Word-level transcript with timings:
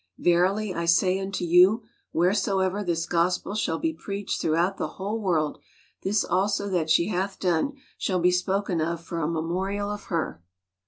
Verily, 0.17 0.73
I 0.73 0.85
say 0.85 1.19
unto 1.19 1.45
you, 1.45 1.83
Wheresoever 2.11 2.83
this 2.83 3.05
gospel 3.05 3.53
shall 3.53 3.77
be 3.77 3.93
preached 3.93 4.41
throughout 4.41 4.77
the 4.77 4.87
whole 4.97 5.19
world, 5.21 5.59
this 6.01 6.25
also 6.25 6.67
that 6.69 6.89
she 6.89 7.09
hath 7.09 7.39
done 7.39 7.73
shall 7.99 8.19
be 8.19 8.31
spoken 8.31 8.81
of 8.81 9.01
for 9.03 9.19
a 9.19 9.27
memorial 9.27 9.91
of 9.91 10.05
her. 10.05 10.41